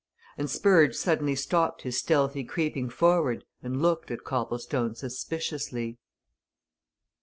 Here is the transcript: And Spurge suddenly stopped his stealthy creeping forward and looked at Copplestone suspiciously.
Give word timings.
And 0.35 0.49
Spurge 0.49 0.95
suddenly 0.95 1.35
stopped 1.35 1.83
his 1.83 1.99
stealthy 1.99 2.43
creeping 2.43 2.89
forward 2.89 3.43
and 3.61 3.83
looked 3.83 4.09
at 4.09 4.23
Copplestone 4.23 4.95
suspiciously. 4.95 5.99